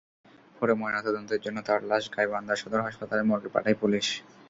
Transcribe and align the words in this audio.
পরে 0.57 0.73
ময়নাতদন্তের 0.73 1.43
জন্য 1.45 1.57
তাঁর 1.67 1.81
লাশ 1.83 2.03
গাইবান্ধা 2.15 2.55
সদর 2.55 2.85
হাসপাতাল 2.87 3.19
মর্গে 3.23 3.49
পাঠায় 3.55 3.77
পুলিশ। 3.81 4.07